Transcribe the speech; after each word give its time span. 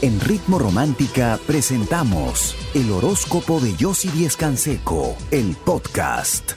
En 0.00 0.20
Ritmo 0.20 0.60
Romántica 0.60 1.40
presentamos 1.44 2.54
el 2.72 2.92
horóscopo 2.92 3.58
de 3.58 3.74
Yossi 3.74 4.08
Díez 4.10 4.36
Canseco, 4.36 5.16
el 5.32 5.56
podcast. 5.56 6.52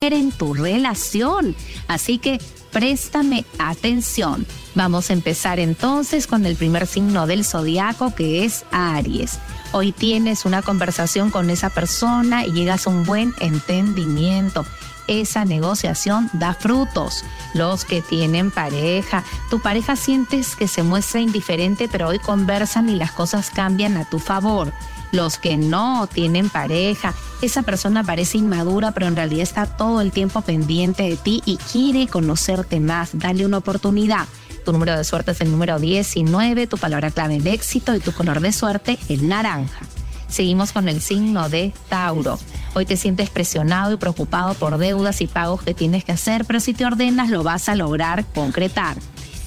En 0.00 0.32
tu 0.32 0.52
relación, 0.52 1.54
así 1.86 2.18
que 2.18 2.40
préstame 2.72 3.44
atención. 3.60 4.44
Vamos 4.74 5.10
a 5.10 5.12
empezar 5.12 5.60
entonces 5.60 6.26
con 6.26 6.46
el 6.46 6.56
primer 6.56 6.88
signo 6.88 7.28
del 7.28 7.44
zodiaco 7.44 8.12
que 8.12 8.44
es 8.44 8.64
Aries. 8.72 9.38
Hoy 9.78 9.92
tienes 9.92 10.46
una 10.46 10.62
conversación 10.62 11.30
con 11.30 11.50
esa 11.50 11.68
persona 11.68 12.46
y 12.46 12.52
llegas 12.52 12.86
a 12.86 12.90
un 12.90 13.04
buen 13.04 13.34
entendimiento 13.40 14.64
esa 15.06 15.44
negociación 15.44 16.30
da 16.32 16.54
frutos. 16.54 17.24
Los 17.52 17.84
que 17.84 18.00
tienen 18.00 18.50
pareja, 18.50 19.22
tu 19.50 19.60
pareja 19.60 19.94
sientes 19.94 20.56
que 20.56 20.66
se 20.66 20.82
muestra 20.82 21.20
indiferente, 21.20 21.88
pero 21.88 22.08
hoy 22.08 22.18
conversan 22.18 22.88
y 22.88 22.96
las 22.96 23.12
cosas 23.12 23.50
cambian 23.50 23.98
a 23.98 24.06
tu 24.06 24.18
favor. 24.18 24.72
Los 25.12 25.38
que 25.38 25.56
no 25.56 26.08
tienen 26.12 26.50
pareja, 26.50 27.14
esa 27.42 27.62
persona 27.62 28.02
parece 28.04 28.38
inmadura, 28.38 28.92
pero 28.92 29.06
en 29.06 29.16
realidad 29.16 29.42
está 29.42 29.66
todo 29.66 30.00
el 30.00 30.10
tiempo 30.12 30.40
pendiente 30.40 31.04
de 31.04 31.16
ti 31.16 31.42
y 31.44 31.56
quiere 31.58 32.08
conocerte 32.08 32.80
más. 32.80 33.10
Dale 33.12 33.46
una 33.46 33.58
oportunidad. 33.58 34.26
Tu 34.64 34.72
número 34.72 34.96
de 34.96 35.04
suerte 35.04 35.30
es 35.30 35.40
el 35.40 35.52
número 35.52 35.78
19, 35.78 36.66
tu 36.66 36.76
palabra 36.76 37.12
clave 37.12 37.36
el 37.36 37.46
éxito 37.46 37.94
y 37.94 38.00
tu 38.00 38.12
color 38.12 38.40
de 38.40 38.52
suerte 38.52 38.98
el 39.08 39.28
naranja. 39.28 39.86
Seguimos 40.28 40.72
con 40.72 40.88
el 40.88 41.00
signo 41.00 41.48
de 41.48 41.72
Tauro. 41.88 42.38
Hoy 42.74 42.84
te 42.84 42.96
sientes 42.96 43.30
presionado 43.30 43.92
y 43.92 43.96
preocupado 43.96 44.54
por 44.54 44.76
deudas 44.76 45.20
y 45.20 45.26
pagos 45.26 45.62
que 45.62 45.72
tienes 45.72 46.04
que 46.04 46.12
hacer, 46.12 46.44
pero 46.44 46.58
si 46.60 46.74
te 46.74 46.84
ordenas 46.84 47.30
lo 47.30 47.42
vas 47.42 47.68
a 47.68 47.76
lograr 47.76 48.24
concretar. 48.34 48.96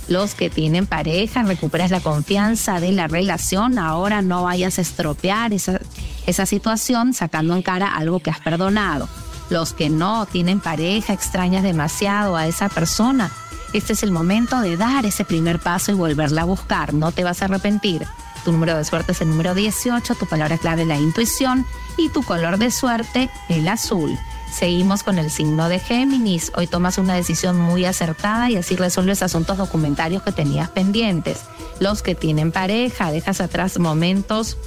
Los 0.09 0.33
que 0.33 0.49
tienen 0.49 0.87
pareja, 0.87 1.43
recuperas 1.43 1.91
la 1.91 1.99
confianza 1.99 2.79
de 2.79 2.91
la 2.91 3.07
relación, 3.07 3.77
ahora 3.77 4.23
no 4.23 4.43
vayas 4.43 4.79
a 4.79 4.81
estropear 4.81 5.53
esa, 5.53 5.79
esa 6.25 6.47
situación 6.47 7.13
sacando 7.13 7.55
en 7.55 7.61
cara 7.61 7.95
algo 7.95 8.19
que 8.19 8.31
has 8.31 8.39
perdonado. 8.39 9.07
Los 9.51 9.73
que 9.73 9.91
no 9.91 10.25
tienen 10.25 10.61
pareja, 10.61 11.13
extrañas 11.13 11.61
demasiado 11.61 12.35
a 12.35 12.47
esa 12.47 12.69
persona. 12.69 13.31
Este 13.71 13.93
es 13.93 14.01
el 14.01 14.11
momento 14.11 14.61
de 14.61 14.77
dar 14.77 15.05
ese 15.05 15.25
primer 15.25 15.59
paso 15.59 15.91
y 15.91 15.95
volverla 15.95 16.41
a 16.41 16.45
buscar, 16.45 16.91
no 16.95 17.11
te 17.11 17.23
vas 17.23 17.43
a 17.43 17.45
arrepentir. 17.45 18.07
Tu 18.43 18.51
número 18.51 18.75
de 18.75 18.85
suerte 18.85 19.11
es 19.11 19.21
el 19.21 19.29
número 19.29 19.53
18, 19.53 20.15
tu 20.15 20.25
palabra 20.25 20.57
clave 20.57 20.85
la 20.85 20.97
intuición 20.97 21.67
y 21.97 22.09
tu 22.09 22.23
color 22.23 22.57
de 22.57 22.71
suerte 22.71 23.29
el 23.47 23.67
azul. 23.67 24.17
Seguimos 24.51 25.03
con 25.03 25.19
el 25.19 25.29
signo 25.29 25.69
de 25.69 25.79
Géminis. 25.79 26.51
Hoy 26.55 26.67
tomas 26.67 26.97
una 26.97 27.13
decisión 27.13 27.57
muy 27.57 27.85
acertada 27.85 28.49
y 28.49 28.57
así 28.57 28.75
resuelves 28.75 29.21
asuntos 29.21 29.57
documentarios 29.57 30.23
que 30.23 30.31
tenías 30.31 30.69
pendientes. 30.69 31.41
Los 31.79 32.01
que 32.01 32.15
tienen 32.15 32.51
pareja, 32.51 33.11
dejas 33.11 33.41
atrás 33.41 33.79
momentos 33.79 34.57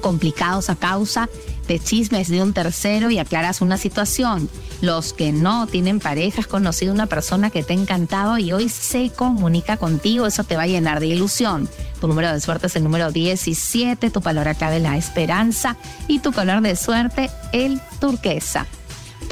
complicados 0.00 0.68
a 0.68 0.76
causa 0.76 1.28
de 1.68 1.78
chismes 1.78 2.28
de 2.28 2.42
un 2.42 2.52
tercero 2.52 3.10
y 3.10 3.18
aclaras 3.18 3.60
una 3.60 3.78
situación. 3.78 4.50
Los 4.82 5.12
que 5.12 5.32
no 5.32 5.66
tienen 5.68 6.00
pareja, 6.00 6.40
has 6.40 6.46
conocido 6.46 6.92
una 6.92 7.06
persona 7.06 7.50
que 7.50 7.62
te 7.62 7.72
ha 7.72 7.76
encantado 7.76 8.36
y 8.36 8.52
hoy 8.52 8.68
se 8.68 9.10
comunica 9.10 9.76
contigo, 9.76 10.26
eso 10.26 10.44
te 10.44 10.56
va 10.56 10.64
a 10.64 10.66
llenar 10.66 11.00
de 11.00 11.06
ilusión. 11.06 11.68
Tu 12.00 12.08
número 12.08 12.32
de 12.32 12.40
suerte 12.40 12.66
es 12.66 12.76
el 12.76 12.82
número 12.82 13.12
17, 13.12 14.10
tu 14.10 14.20
palabra 14.20 14.54
clave 14.54 14.80
la 14.80 14.96
esperanza 14.96 15.76
y 16.08 16.18
tu 16.18 16.32
color 16.32 16.60
de 16.60 16.76
suerte 16.76 17.30
el 17.52 17.80
turquesa. 18.00 18.66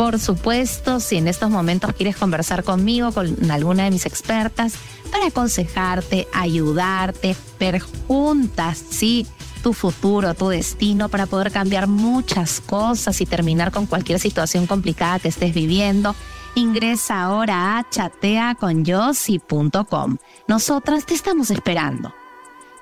Por 0.01 0.19
supuesto, 0.19 0.99
si 0.99 1.19
en 1.19 1.29
estos 1.29 1.51
momentos 1.51 1.93
quieres 1.93 2.17
conversar 2.17 2.65
conmigo, 2.65 3.13
con 3.13 3.51
alguna 3.51 3.85
de 3.85 3.91
mis 3.91 4.07
expertas, 4.07 4.77
para 5.13 5.27
aconsejarte, 5.27 6.27
ayudarte, 6.33 7.37
ver 7.59 7.83
juntas, 8.09 8.79
sí, 8.79 9.27
tu 9.63 9.75
futuro, 9.75 10.33
tu 10.33 10.49
destino, 10.49 11.11
para 11.11 11.27
poder 11.27 11.53
cambiar 11.53 11.87
muchas 11.87 12.63
cosas 12.63 13.21
y 13.21 13.27
terminar 13.27 13.73
con 13.73 13.85
cualquier 13.85 14.21
situación 14.21 14.67
complicada 14.67 15.19
que 15.19 15.29
estés 15.29 15.53
viviendo. 15.53 16.15
Ingresa 16.55 17.21
ahora 17.21 17.77
a 17.77 17.87
chateaconyossi.com. 17.91 20.17
Nosotras 20.49 21.05
te 21.05 21.13
estamos 21.13 21.51
esperando. 21.51 22.15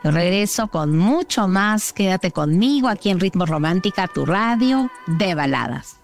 Yo 0.04 0.12
regreso 0.12 0.68
con 0.68 0.96
mucho 0.96 1.48
más. 1.48 1.92
Quédate 1.92 2.30
conmigo 2.30 2.86
aquí 2.86 3.10
en 3.10 3.18
Ritmo 3.18 3.44
Romántica, 3.44 4.06
tu 4.06 4.24
radio 4.24 4.88
de 5.08 5.34
baladas. 5.34 5.96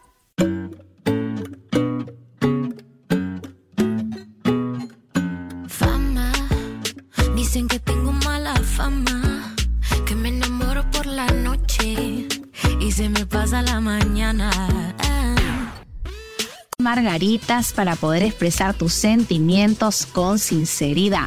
Margaritas 16.94 17.72
para 17.72 17.96
poder 17.96 18.22
expresar 18.22 18.72
tus 18.72 18.92
sentimientos 18.92 20.06
con 20.06 20.38
sinceridad. 20.38 21.26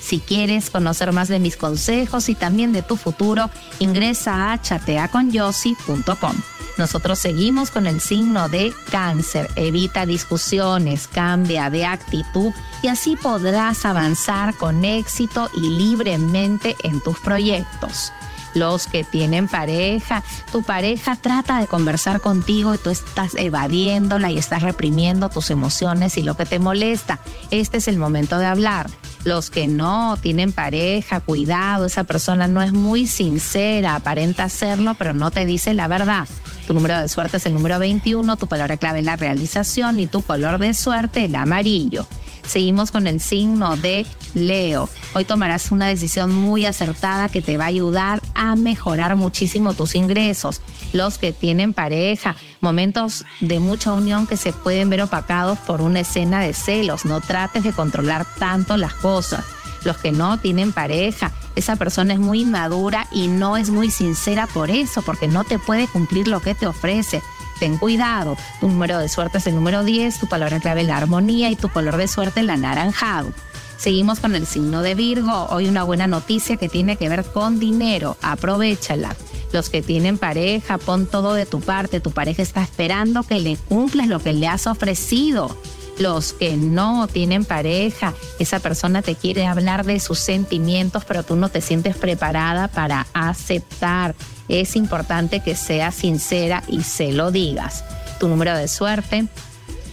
Si 0.00 0.18
quieres 0.18 0.70
conocer 0.70 1.12
más 1.12 1.28
de 1.28 1.38
mis 1.38 1.56
consejos 1.56 2.28
y 2.28 2.34
también 2.34 2.72
de 2.72 2.82
tu 2.82 2.96
futuro, 2.96 3.48
ingresa 3.78 4.50
a 4.50 4.60
chateaconyossi.com. 4.60 6.34
Nosotros 6.78 7.20
seguimos 7.20 7.70
con 7.70 7.86
el 7.86 8.00
signo 8.00 8.48
de 8.48 8.74
cáncer. 8.90 9.48
Evita 9.54 10.04
discusiones, 10.04 11.06
cambia 11.06 11.70
de 11.70 11.84
actitud 11.84 12.52
y 12.82 12.88
así 12.88 13.14
podrás 13.14 13.84
avanzar 13.84 14.56
con 14.56 14.84
éxito 14.84 15.48
y 15.54 15.60
libremente 15.60 16.74
en 16.82 17.00
tus 17.00 17.20
proyectos 17.20 18.12
los 18.58 18.86
que 18.86 19.04
tienen 19.04 19.48
pareja. 19.48 20.22
Tu 20.52 20.62
pareja 20.62 21.16
trata 21.16 21.60
de 21.60 21.66
conversar 21.66 22.20
contigo 22.20 22.74
y 22.74 22.78
tú 22.78 22.90
estás 22.90 23.34
evadiéndola 23.34 24.30
y 24.30 24.38
estás 24.38 24.62
reprimiendo 24.62 25.28
tus 25.28 25.50
emociones 25.50 26.16
y 26.16 26.22
lo 26.22 26.36
que 26.36 26.46
te 26.46 26.58
molesta. 26.58 27.18
Este 27.50 27.78
es 27.78 27.88
el 27.88 27.98
momento 27.98 28.38
de 28.38 28.46
hablar. 28.46 28.90
Los 29.24 29.50
que 29.50 29.66
no 29.66 30.16
tienen 30.20 30.52
pareja, 30.52 31.20
cuidado, 31.20 31.86
esa 31.86 32.04
persona 32.04 32.48
no 32.48 32.62
es 32.62 32.72
muy 32.72 33.06
sincera, 33.06 33.96
aparenta 33.96 34.44
hacerlo, 34.44 34.94
pero 34.94 35.12
no 35.12 35.30
te 35.30 35.44
dice 35.44 35.74
la 35.74 35.88
verdad. 35.88 36.28
Tu 36.66 36.74
número 36.74 37.00
de 37.00 37.08
suerte 37.08 37.38
es 37.38 37.46
el 37.46 37.54
número 37.54 37.78
21, 37.78 38.36
tu 38.36 38.46
palabra 38.46 38.76
clave 38.76 39.00
es 39.00 39.04
la 39.04 39.16
realización 39.16 39.98
y 40.00 40.06
tu 40.06 40.22
color 40.22 40.58
de 40.58 40.74
suerte 40.74 41.24
el 41.24 41.34
amarillo. 41.34 42.06
Seguimos 42.48 42.90
con 42.90 43.06
el 43.06 43.20
signo 43.20 43.76
de 43.76 44.06
Leo. 44.32 44.88
Hoy 45.12 45.26
tomarás 45.26 45.70
una 45.70 45.86
decisión 45.86 46.34
muy 46.34 46.64
acertada 46.64 47.28
que 47.28 47.42
te 47.42 47.58
va 47.58 47.64
a 47.64 47.68
ayudar 47.68 48.22
a 48.34 48.56
mejorar 48.56 49.16
muchísimo 49.16 49.74
tus 49.74 49.94
ingresos. 49.94 50.62
Los 50.94 51.18
que 51.18 51.32
tienen 51.32 51.74
pareja, 51.74 52.36
momentos 52.62 53.26
de 53.40 53.60
mucha 53.60 53.92
unión 53.92 54.26
que 54.26 54.38
se 54.38 54.54
pueden 54.54 54.88
ver 54.88 55.02
opacados 55.02 55.58
por 55.58 55.82
una 55.82 56.00
escena 56.00 56.40
de 56.40 56.54
celos. 56.54 57.04
No 57.04 57.20
trates 57.20 57.64
de 57.64 57.72
controlar 57.72 58.26
tanto 58.38 58.78
las 58.78 58.94
cosas. 58.94 59.44
Los 59.84 59.98
que 59.98 60.10
no 60.10 60.38
tienen 60.38 60.72
pareja, 60.72 61.32
esa 61.54 61.76
persona 61.76 62.14
es 62.14 62.18
muy 62.18 62.40
inmadura 62.40 63.08
y 63.12 63.28
no 63.28 63.58
es 63.58 63.68
muy 63.68 63.90
sincera 63.90 64.46
por 64.46 64.70
eso, 64.70 65.02
porque 65.02 65.28
no 65.28 65.44
te 65.44 65.58
puede 65.58 65.86
cumplir 65.86 66.28
lo 66.28 66.40
que 66.40 66.54
te 66.54 66.66
ofrece 66.66 67.22
ten 67.58 67.76
cuidado. 67.76 68.36
Tu 68.60 68.68
número 68.68 68.98
de 68.98 69.08
suerte 69.08 69.38
es 69.38 69.46
el 69.46 69.54
número 69.54 69.84
10, 69.84 70.18
tu 70.20 70.26
palabra 70.26 70.60
clave 70.60 70.84
la 70.84 70.96
armonía 70.96 71.50
y 71.50 71.56
tu 71.56 71.68
color 71.68 71.96
de 71.96 72.08
suerte 72.08 72.40
el 72.40 72.50
anaranjado. 72.50 73.32
Seguimos 73.78 74.18
con 74.18 74.34
el 74.34 74.46
signo 74.46 74.82
de 74.82 74.96
Virgo. 74.96 75.46
Hoy 75.50 75.68
una 75.68 75.84
buena 75.84 76.08
noticia 76.08 76.56
que 76.56 76.68
tiene 76.68 76.96
que 76.96 77.08
ver 77.08 77.24
con 77.24 77.60
dinero. 77.60 78.16
Aprovechala. 78.22 79.14
Los 79.52 79.70
que 79.70 79.82
tienen 79.82 80.18
pareja, 80.18 80.78
pon 80.78 81.06
todo 81.06 81.34
de 81.34 81.46
tu 81.46 81.60
parte. 81.60 82.00
Tu 82.00 82.10
pareja 82.10 82.42
está 82.42 82.60
esperando 82.62 83.22
que 83.22 83.38
le 83.38 83.56
cumplas 83.56 84.08
lo 84.08 84.18
que 84.18 84.32
le 84.32 84.48
has 84.48 84.66
ofrecido. 84.66 85.56
Los 85.98 86.32
que 86.32 86.56
no 86.56 87.08
tienen 87.08 87.44
pareja, 87.44 88.14
esa 88.38 88.60
persona 88.60 89.02
te 89.02 89.16
quiere 89.16 89.46
hablar 89.46 89.84
de 89.84 89.98
sus 90.00 90.18
sentimientos, 90.18 91.04
pero 91.04 91.22
tú 91.24 91.36
no 91.36 91.48
te 91.48 91.60
sientes 91.60 91.96
preparada 91.96 92.68
para 92.68 93.06
aceptar 93.12 94.14
es 94.48 94.76
importante 94.76 95.40
que 95.40 95.54
seas 95.54 95.94
sincera 95.94 96.62
y 96.66 96.82
se 96.82 97.12
lo 97.12 97.30
digas. 97.30 97.84
Tu 98.18 98.28
número 98.28 98.56
de 98.56 98.66
suerte 98.66 99.26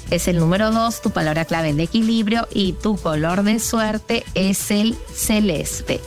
es 0.09 0.27
el 0.27 0.39
número 0.39 0.71
2, 0.71 1.01
tu 1.01 1.11
palabra 1.11 1.45
clave 1.45 1.73
de 1.73 1.83
equilibrio 1.83 2.47
y 2.53 2.73
tu 2.73 2.97
color 2.97 3.43
de 3.43 3.59
suerte 3.59 4.23
es 4.33 4.71
el 4.71 4.95
celeste. 5.13 5.99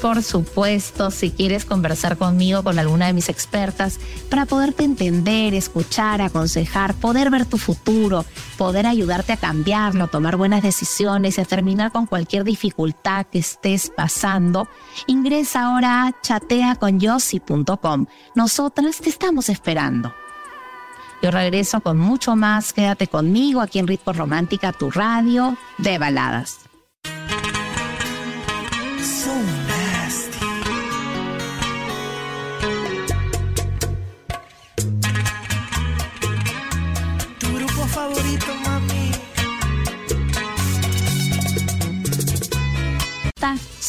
Por 0.00 0.22
supuesto, 0.22 1.10
si 1.10 1.30
quieres 1.30 1.66
conversar 1.66 2.16
conmigo, 2.16 2.62
con 2.62 2.78
alguna 2.78 3.06
de 3.06 3.12
mis 3.12 3.28
expertas, 3.28 4.00
para 4.30 4.46
poderte 4.46 4.82
entender, 4.82 5.52
escuchar, 5.52 6.22
aconsejar, 6.22 6.94
poder 6.94 7.28
ver 7.28 7.44
tu 7.44 7.58
futuro, 7.58 8.24
poder 8.56 8.86
ayudarte 8.86 9.34
a 9.34 9.36
cambiarlo, 9.36 10.08
tomar 10.08 10.36
buenas 10.36 10.62
decisiones 10.62 11.36
y 11.36 11.42
a 11.42 11.44
terminar 11.44 11.92
con 11.92 12.06
cualquier 12.06 12.44
dificultad 12.44 13.26
que 13.26 13.40
estés 13.40 13.92
pasando, 13.94 14.68
ingresa 15.06 15.66
ahora 15.66 16.06
a 16.06 16.20
chateaconyossi.com. 16.22 18.06
Nosotras 18.34 19.00
te 19.02 19.10
estamos 19.10 19.50
esperando. 19.50 20.14
Yo 21.22 21.30
regreso 21.30 21.82
con 21.82 21.98
mucho 21.98 22.36
más. 22.36 22.72
Quédate 22.72 23.06
conmigo 23.06 23.60
aquí 23.60 23.78
en 23.78 23.86
Ritmo 23.86 24.14
Romántica, 24.14 24.72
tu 24.72 24.90
radio 24.90 25.58
de 25.76 25.98
baladas. 25.98 26.69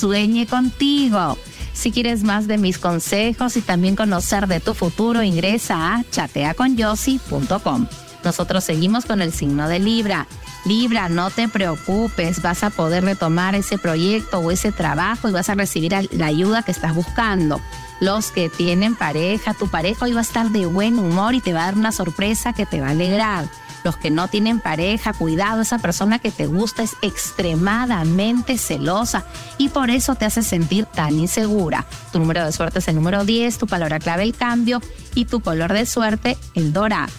Sueñe 0.02 0.48
contigo. 0.48 1.38
Si 1.74 1.92
quieres 1.92 2.24
más 2.24 2.48
de 2.48 2.58
mis 2.58 2.80
consejos 2.80 3.56
y 3.56 3.62
también 3.62 3.96
conocer 3.96 4.48
de 4.48 4.60
tu 4.60 4.74
futuro, 4.74 5.22
ingresa 5.22 5.94
a 5.94 6.04
chateaconyossi.com. 6.10 7.88
Nosotros 8.24 8.64
seguimos 8.64 9.06
con 9.06 9.22
el 9.22 9.32
signo 9.32 9.68
de 9.68 9.78
Libra. 9.78 10.28
Libra, 10.66 11.08
no 11.08 11.30
te 11.30 11.48
preocupes, 11.48 12.42
vas 12.42 12.64
a 12.64 12.72
poder 12.72 13.04
retomar 13.04 13.54
ese 13.54 13.78
proyecto 13.78 14.40
o 14.40 14.50
ese 14.50 14.72
trabajo 14.72 15.30
y 15.30 15.32
vas 15.32 15.50
a 15.50 15.56
recibir 15.56 15.94
la 16.12 16.26
ayuda 16.26 16.64
que 16.64 16.72
estás 16.72 16.96
buscando. 16.96 17.62
Los 18.00 18.32
que 18.32 18.50
tienen 18.50 18.96
pareja, 18.96 19.54
tu 19.54 19.68
pareja 19.68 20.06
hoy 20.06 20.14
va 20.14 20.22
a 20.22 20.24
estar 20.24 20.50
de 20.50 20.66
buen 20.66 20.98
humor 20.98 21.36
y 21.36 21.42
te 21.42 21.54
va 21.54 21.62
a 21.62 21.66
dar 21.66 21.76
una 21.76 21.92
sorpresa 21.92 22.54
que 22.54 22.66
te 22.66 22.82
va 22.82 22.88
a 22.88 22.92
alegrar. 22.92 23.46
Los 23.84 23.98
que 23.98 24.12
no 24.12 24.28
tienen 24.28 24.60
pareja, 24.60 25.14
cuidado, 25.14 25.62
esa 25.62 25.80
persona 25.80 26.20
que 26.20 26.32
te 26.32 26.46
gusta 26.46 26.84
es 26.84 26.92
extremadamente 27.02 28.58
celosa 28.58 29.26
y 29.58 29.70
por 29.70 29.90
eso 29.90 30.16
te 30.16 30.26
hace 30.26 30.44
sentir 30.44 30.86
tan 30.86 31.18
insegura. 31.18 31.86
Tu 32.12 32.20
número 32.20 32.46
de 32.46 32.52
suerte 32.52 32.80
es 32.80 32.88
el 32.88 32.96
número 32.96 33.26
10, 33.26 33.58
tu 33.58 33.68
palabra 33.68 34.00
clave 34.00 34.24
el 34.24 34.36
cambio 34.36 34.82
y 35.16 35.26
tu 35.26 35.42
color 35.42 35.74
de 35.74 35.86
suerte 35.86 36.38
el 36.56 36.74
dorado. 36.74 37.12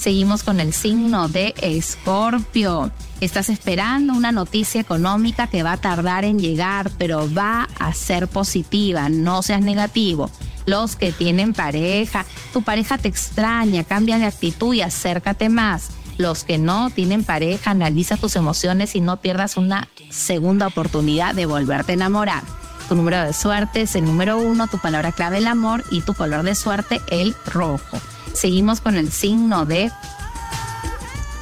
Seguimos 0.00 0.42
con 0.42 0.60
el 0.60 0.72
signo 0.72 1.28
de 1.28 1.54
Escorpio. 1.60 2.90
Estás 3.20 3.50
esperando 3.50 4.14
una 4.14 4.32
noticia 4.32 4.80
económica 4.80 5.46
que 5.46 5.62
va 5.62 5.72
a 5.72 5.76
tardar 5.76 6.24
en 6.24 6.38
llegar, 6.38 6.90
pero 6.96 7.28
va 7.34 7.68
a 7.78 7.92
ser 7.92 8.26
positiva, 8.26 9.10
no 9.10 9.42
seas 9.42 9.60
negativo. 9.60 10.30
Los 10.64 10.96
que 10.96 11.12
tienen 11.12 11.52
pareja, 11.52 12.24
tu 12.54 12.62
pareja 12.62 12.96
te 12.96 13.08
extraña, 13.08 13.84
cambia 13.84 14.18
de 14.18 14.24
actitud 14.24 14.72
y 14.72 14.80
acércate 14.80 15.50
más. 15.50 15.90
Los 16.20 16.44
que 16.44 16.58
no 16.58 16.90
tienen 16.90 17.24
pareja, 17.24 17.70
analiza 17.70 18.18
tus 18.18 18.36
emociones 18.36 18.94
y 18.94 19.00
no 19.00 19.22
pierdas 19.22 19.56
una 19.56 19.88
segunda 20.10 20.66
oportunidad 20.66 21.34
de 21.34 21.46
volverte 21.46 21.92
a 21.92 21.94
enamorar. 21.94 22.42
Tu 22.90 22.94
número 22.94 23.24
de 23.24 23.32
suerte 23.32 23.80
es 23.80 23.94
el 23.96 24.04
número 24.04 24.36
uno, 24.36 24.66
tu 24.66 24.76
palabra 24.76 25.12
clave 25.12 25.38
el 25.38 25.46
amor 25.46 25.82
y 25.90 26.02
tu 26.02 26.12
color 26.12 26.42
de 26.42 26.54
suerte 26.54 27.00
el 27.10 27.34
rojo. 27.46 27.98
Seguimos 28.34 28.82
con 28.82 28.96
el 28.96 29.10
signo 29.10 29.64
de 29.64 29.90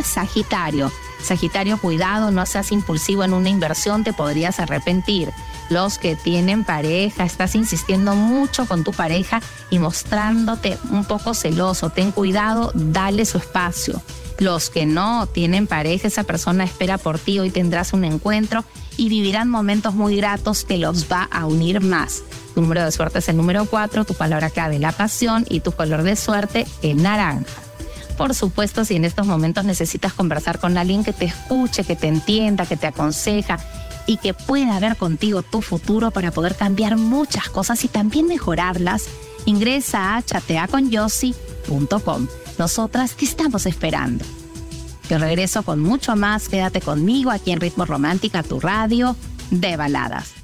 Sagitario. 0.05 0.93
Sagitario, 1.25 1.79
cuidado, 1.79 2.31
no 2.31 2.47
seas 2.47 2.71
impulsivo 2.71 3.25
en 3.25 3.35
una 3.35 3.49
inversión, 3.49 4.05
te 4.05 4.13
podrías 4.13 4.61
arrepentir. 4.61 5.33
Los 5.71 5.99
que 5.99 6.15
tienen 6.15 6.63
pareja, 6.63 7.25
estás 7.25 7.57
insistiendo 7.57 8.15
mucho 8.15 8.65
con 8.67 8.85
tu 8.85 8.93
pareja 8.93 9.43
y 9.71 9.81
mostrándote 9.81 10.79
un 10.93 11.05
poco 11.05 11.35
celoso. 11.35 11.91
Ten 11.91 12.13
cuidado, 12.13 12.71
dale 12.75 13.25
su 13.25 13.39
espacio. 13.39 14.01
Los 14.39 14.71
que 14.71 14.87
no 14.87 15.27
tienen 15.27 15.67
pareja, 15.67 16.07
esa 16.07 16.23
persona 16.23 16.63
espera 16.63 16.97
por 16.97 17.19
ti, 17.19 17.41
hoy 17.41 17.51
tendrás 17.51 17.93
un 17.93 18.05
encuentro 18.05 18.65
y 18.97 19.09
vivirán 19.09 19.49
momentos 19.49 19.95
muy 19.95 20.17
gratos 20.17 20.65
que 20.65 20.79
los 20.79 21.11
va 21.11 21.25
a 21.25 21.47
unir 21.47 21.81
más. 21.81 22.23
Tu 22.55 22.61
número 22.61 22.85
de 22.85 22.93
suerte 22.93 23.19
es 23.19 23.29
el 23.29 23.37
número 23.37 23.65
4, 23.65 24.05
tu 24.05 24.15
palabra 24.15 24.51
clave 24.51 24.79
la 24.79 24.93
pasión 24.93 25.45
y 25.49 25.59
tu 25.61 25.73
color 25.73 26.05
de 26.05 26.15
suerte 26.15 26.69
el 26.83 27.03
naranja. 27.03 27.63
Por 28.17 28.33
supuesto, 28.35 28.85
si 28.85 28.95
en 28.95 29.05
estos 29.05 29.27
momentos 29.27 29.65
necesitas 29.65 30.13
conversar 30.13 30.61
con 30.61 30.79
alguien 30.79 31.03
que 31.03 31.13
te 31.13 31.25
escuche, 31.25 31.83
que 31.83 31.97
te 31.97 32.07
entienda, 32.07 32.65
que 32.65 32.77
te 32.77 32.87
aconseja 32.87 33.59
y 34.07 34.19
que 34.19 34.35
pueda 34.35 34.79
ver 34.79 34.97
contigo 34.97 35.43
tu 35.43 35.63
futuro 35.63 36.13
para 36.13 36.31
poder 36.31 36.55
cambiar 36.55 36.97
muchas 36.97 37.49
cosas 37.49 37.85
y 37.85 37.89
también 37.89 38.29
mejorarlas, 38.29 39.07
ingresa 39.47 40.17
a 40.17 40.23
chateaconyossi.com. 40.23 42.29
Nosotras 42.59 43.15
te 43.15 43.25
estamos 43.25 43.67
esperando. 43.67 44.25
Yo 45.09 45.19
regreso 45.19 45.63
con 45.63 45.81
mucho 45.81 46.17
más. 46.17 46.49
Quédate 46.49 46.81
conmigo 46.81 47.31
aquí 47.31 47.53
en 47.53 47.61
Ritmo 47.61 47.85
Romántica, 47.85 48.43
tu 48.43 48.61
radio 48.61 49.17
de 49.51 49.77
baladas. 49.77 50.38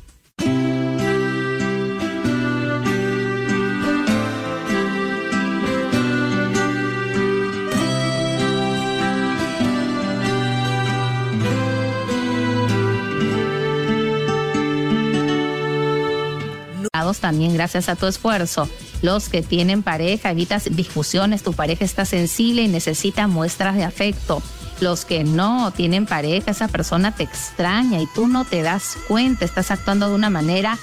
También 17.20 17.54
gracias 17.54 17.88
a 17.88 17.96
tu 17.96 18.06
esfuerzo. 18.06 18.68
Los 19.02 19.28
que 19.28 19.42
tienen 19.42 19.82
pareja, 19.82 20.30
evitas 20.30 20.68
discusiones, 20.70 21.42
tu 21.42 21.52
pareja 21.52 21.84
está 21.84 22.04
sensible 22.04 22.62
y 22.62 22.68
necesita 22.68 23.26
muestras 23.26 23.74
de 23.74 23.82
afecto. 23.82 24.40
Los 24.80 25.04
que 25.04 25.24
no 25.24 25.72
tienen 25.72 26.06
pareja, 26.06 26.52
esa 26.52 26.68
persona 26.68 27.12
te 27.12 27.24
extraña 27.24 28.00
y 28.00 28.06
tú 28.14 28.28
no 28.28 28.44
te 28.44 28.62
das 28.62 28.96
cuenta, 29.08 29.44
estás 29.44 29.72
actuando 29.72 30.08
de 30.08 30.14
una 30.14 30.30
manera 30.30 30.78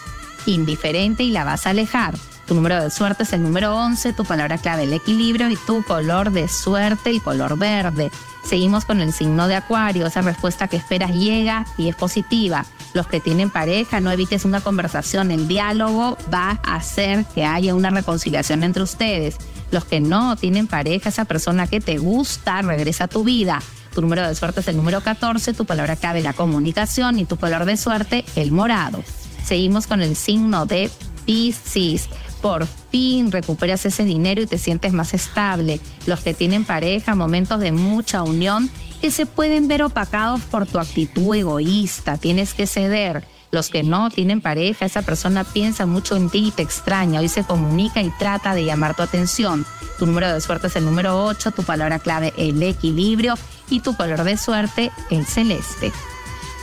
indiferente 0.46 1.24
y 1.24 1.32
la 1.32 1.46
vas 1.46 1.66
a 1.66 1.70
alejar. 1.70 2.14
Tu 2.46 2.56
número 2.56 2.84
de 2.84 2.92
suerte 2.92 3.24
es 3.24 3.32
el 3.32 3.44
número 3.44 3.74
11, 3.74 4.12
tu 4.12 4.26
palabra 4.26 4.58
clave 4.58 4.84
el 4.84 4.94
equilibrio 4.94 5.50
y 5.50 5.56
tu 5.56 5.82
color 5.84 6.32
de 6.32 6.50
suerte 6.50 7.10
el 7.10 7.22
color 7.22 7.58
verde. 7.58 8.12
Seguimos 8.44 8.86
con 8.86 9.02
el 9.02 9.14
signo 9.14 9.48
de 9.48 9.56
Acuario, 9.56 10.08
esa 10.08 10.22
respuesta 10.22 10.68
que 10.68 10.78
esperas 10.78 11.12
llega 11.12 11.66
y 11.78 11.90
es 11.90 11.96
positiva. 11.96 12.66
Los 12.94 13.08
que 13.08 13.20
tienen 13.20 13.50
pareja, 13.50 14.00
no 14.00 14.12
evites 14.12 14.46
una 14.46 14.62
conversación, 14.62 15.32
el 15.32 15.48
diálogo 15.48 16.18
va 16.34 16.60
a 16.64 16.76
hacer 16.76 17.26
que 17.34 17.46
haya 17.46 17.76
una 17.76 17.90
reconciliación 17.90 18.64
entre 18.64 18.84
ustedes. 18.84 19.38
Los 19.72 19.86
que 19.86 20.02
no 20.02 20.36
tienen 20.36 20.68
pareja, 20.68 21.10
esa 21.10 21.26
persona 21.26 21.68
que 21.68 21.80
te 21.80 21.98
gusta, 21.98 22.62
regresa 22.62 23.06
a 23.06 23.08
tu 23.08 23.24
vida. 23.24 23.62
Tu 23.94 24.02
número 24.02 24.28
de 24.28 24.36
suerte 24.36 24.62
es 24.62 24.68
el 24.68 24.78
número 24.78 25.02
14, 25.02 25.54
tu 25.54 25.66
palabra 25.66 25.96
clave 25.96 26.22
la 26.22 26.34
comunicación 26.34 27.20
y 27.20 27.26
tu 27.26 27.38
color 27.38 27.66
de 27.66 27.78
suerte 27.78 28.26
el 28.36 28.52
morado. 28.52 29.04
Seguimos 29.46 29.88
con 29.88 30.02
el 30.02 30.16
signo 30.16 30.66
de 30.66 30.90
Pisces 31.26 32.10
por 32.42 32.68
fin 32.92 33.32
recuperas 33.32 33.86
ese 33.86 34.04
dinero 34.04 34.42
y 34.42 34.48
te 34.48 34.58
sientes 34.58 34.94
más 34.94 35.14
estable. 35.14 35.80
Los 36.06 36.22
que 36.22 36.34
tienen 36.34 36.66
pareja, 36.66 37.16
momentos 37.16 37.60
de 37.60 37.72
mucha 37.72 38.24
unión 38.24 38.70
que 39.02 39.12
se 39.12 39.26
pueden 39.26 39.68
ver 39.68 39.84
opacados 39.84 40.42
por 40.42 40.66
tu 40.66 40.80
actitud 40.80 41.36
egoísta, 41.36 42.18
tienes 42.18 42.54
que 42.54 42.68
ceder. 42.68 43.26
Los 43.52 43.70
que 43.70 43.84
no 43.84 44.10
tienen 44.10 44.40
pareja, 44.40 44.86
esa 44.86 45.02
persona 45.02 45.44
piensa 45.44 45.86
mucho 45.86 46.16
en 46.16 46.30
ti 46.30 46.48
y 46.48 46.52
te 46.52 46.62
extraña, 46.62 47.20
hoy 47.20 47.28
se 47.28 47.44
comunica 47.44 48.02
y 48.02 48.10
trata 48.12 48.56
de 48.56 48.64
llamar 48.64 48.96
tu 48.96 49.04
atención. 49.04 49.66
Tu 50.00 50.06
número 50.06 50.34
de 50.34 50.40
suerte 50.40 50.68
es 50.68 50.76
el 50.78 50.86
número 50.86 51.26
8, 51.26 51.52
tu 51.52 51.64
palabra 51.64 52.00
clave 52.00 52.34
el 52.38 52.64
equilibrio 52.64 53.36
y 53.70 53.82
tu 53.82 53.96
color 53.96 54.24
de 54.24 54.38
suerte 54.38 54.92
el 55.10 55.26
celeste. 55.26 55.92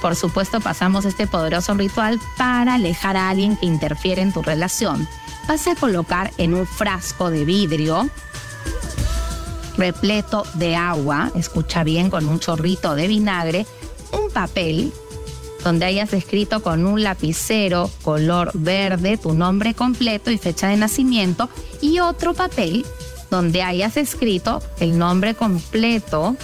Por 0.00 0.14
supuesto, 0.14 0.60
pasamos 0.60 1.04
este 1.04 1.26
poderoso 1.26 1.74
ritual 1.74 2.20
para 2.36 2.74
alejar 2.74 3.16
a 3.16 3.28
alguien 3.28 3.56
que 3.56 3.66
interfiere 3.66 4.22
en 4.22 4.32
tu 4.32 4.42
relación. 4.42 5.08
Vas 5.48 5.66
a 5.66 5.74
colocar 5.74 6.30
en 6.38 6.54
un 6.54 6.66
frasco 6.66 7.30
de 7.30 7.44
vidrio 7.44 8.08
repleto 9.76 10.44
de 10.54 10.76
agua, 10.76 11.30
escucha 11.34 11.84
bien, 11.84 12.10
con 12.10 12.28
un 12.28 12.40
chorrito 12.40 12.94
de 12.94 13.06
vinagre, 13.06 13.66
un 14.12 14.30
papel 14.30 14.92
donde 15.64 15.86
hayas 15.86 16.12
escrito 16.12 16.62
con 16.62 16.86
un 16.86 17.02
lapicero 17.02 17.90
color 18.02 18.50
verde 18.54 19.16
tu 19.16 19.34
nombre 19.34 19.74
completo 19.74 20.30
y 20.30 20.38
fecha 20.38 20.68
de 20.68 20.76
nacimiento 20.76 21.48
y 21.80 22.00
otro 22.00 22.34
papel 22.34 22.86
donde 23.30 23.62
hayas 23.62 23.96
escrito 23.96 24.62
el 24.80 24.98
nombre 24.98 25.34
completo 25.34 26.36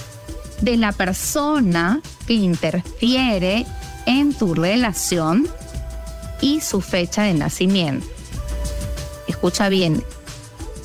de 0.60 0.76
la 0.76 0.92
persona 0.92 2.00
que 2.26 2.34
interfiere 2.34 3.66
en 4.06 4.34
tu 4.34 4.54
relación 4.54 5.48
y 6.40 6.60
su 6.60 6.80
fecha 6.80 7.22
de 7.22 7.34
nacimiento 7.34 8.14
escucha 9.44 9.68
bien, 9.68 10.02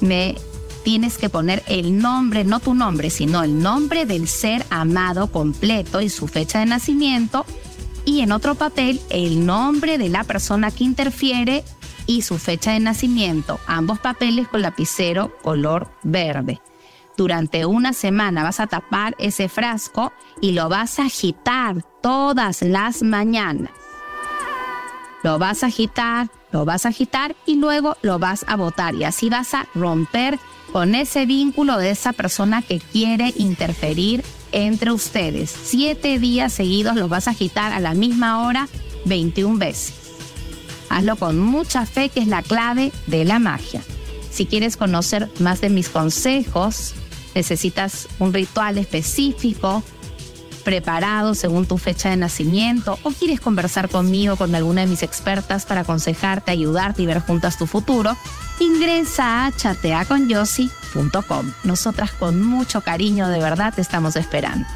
me 0.02 0.36
tienes 0.84 1.18
que 1.18 1.30
poner 1.30 1.64
el 1.68 1.98
nombre, 1.98 2.44
no 2.44 2.60
tu 2.60 2.74
nombre, 2.74 3.10
sino 3.10 3.42
el 3.42 3.58
nombre 3.58 4.06
del 4.06 4.28
ser 4.28 4.66
amado 4.70 5.32
completo 5.32 6.02
y 6.02 6.10
su 6.10 6.28
fecha 6.28 6.60
de 6.60 6.66
nacimiento. 6.66 7.46
Y 8.04 8.20
en 8.20 8.34
otro 8.34 8.56
papel, 8.56 9.00
el 9.10 9.46
nombre 9.46 9.98
de 9.98 10.10
la 10.10 10.26
persona 10.26 10.72
que 10.72 10.84
interfiere 10.84 11.64
y 12.06 12.22
su 12.22 12.38
fecha 12.38 12.74
de 12.74 12.82
nacimiento. 12.82 13.62
Ambos 13.66 14.00
papeles 14.00 14.50
con 14.50 14.62
lapicero 14.62 15.38
color 15.42 15.90
verde. 16.04 16.60
Durante 17.20 17.66
una 17.66 17.92
semana 17.92 18.44
vas 18.44 18.62
a 18.62 18.68
tapar 18.68 19.14
ese 19.20 19.50
frasco 19.50 20.14
y 20.40 20.54
lo 20.54 20.70
vas 20.70 21.00
a 21.00 21.08
agitar 21.08 21.84
todas 22.02 22.62
las 22.62 23.04
mañanas. 23.04 23.74
Lo 25.22 25.38
vas 25.38 25.64
a 25.64 25.68
agitar 25.68 26.30
lo 26.54 26.64
vas 26.64 26.86
a 26.86 26.90
agitar 26.90 27.36
y 27.46 27.56
luego 27.56 27.98
lo 28.04 28.20
vas 28.20 28.46
a 28.48 28.56
botar 28.56 28.96
y 28.96 29.04
así 29.04 29.30
vas 29.30 29.54
a 29.54 29.68
romper 29.76 30.40
con 30.72 30.96
ese 30.96 31.26
vínculo 31.26 31.78
de 31.78 31.92
esa 31.92 32.14
persona 32.14 32.62
que 32.62 32.80
quiere 32.80 33.34
interferir 33.36 34.24
entre 34.54 34.94
ustedes. 34.94 35.50
Siete 35.50 36.20
días 36.20 36.54
seguidos 36.54 36.96
lo 36.96 37.10
vas 37.10 37.28
a 37.28 37.32
agitar 37.32 37.74
a 37.74 37.82
la 37.82 37.96
misma 37.96 38.48
hora 38.48 38.70
21 39.04 39.60
veces. 39.60 39.94
Hazlo 40.90 41.18
con 41.18 41.38
mucha 41.38 41.86
fe 41.86 42.08
que 42.08 42.22
es 42.22 42.28
la 42.28 42.44
clave 42.44 42.94
de 43.08 43.26
la 43.26 43.40
magia. 43.40 43.82
Si 44.32 44.46
quieres 44.46 44.78
conocer 44.78 45.30
más 45.40 45.60
de 45.60 45.70
mis 45.70 45.90
consejos, 45.90 46.96
necesitas 47.36 48.08
un 48.20 48.34
ritual 48.34 48.78
específico 48.78 49.84
preparado 50.64 51.36
según 51.36 51.66
tu 51.66 51.78
fecha 51.78 52.10
de 52.10 52.18
nacimiento 52.18 53.00
o 53.04 53.12
quieres 53.12 53.40
conversar 53.40 53.90
conmigo 53.90 54.36
con 54.36 54.54
alguna 54.54 54.82
de 54.82 54.88
mis 54.88 55.04
expertas 55.04 55.66
para 55.66 55.82
aconsejarte, 55.82 56.52
ayudarte 56.52 57.02
y 57.02 57.06
ver 57.06 57.22
juntas 57.22 57.58
tu 57.58 57.66
futuro, 57.66 58.16
ingresa 58.60 59.46
a 59.46 59.52
chateaconyossi.com. 59.52 61.52
Nosotras 61.64 62.12
con 62.12 62.44
mucho 62.44 62.82
cariño 62.82 63.30
de 63.30 63.40
verdad 63.40 63.74
te 63.74 63.82
estamos 63.82 64.16
esperando. 64.16 64.68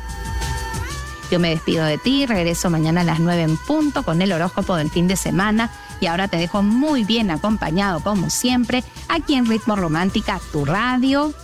Yo 1.32 1.40
me 1.40 1.50
despido 1.50 1.86
de 1.86 1.98
ti, 1.98 2.26
regreso 2.26 2.70
mañana 2.70 3.02
a 3.02 3.06
las 3.06 3.20
9 3.20 3.42
en 3.42 3.58
punto 3.58 4.04
con 4.04 4.22
el 4.22 4.32
horóscopo 4.32 4.76
del 4.76 4.92
fin 4.92 5.08
de 5.08 5.16
semana 5.16 5.72
y 6.00 6.08
ahora 6.08 6.28
te 6.28 6.38
dejo 6.38 6.62
muy 6.62 7.04
bien 7.04 7.32
acompañado 7.32 8.02
como 8.02 8.30
siempre 8.30 8.84
aquí 9.10 9.36
en 9.36 9.46
Ritmo 9.46 9.76
Romántica, 9.76 10.40
tu 10.52 10.66
radio 10.66 11.34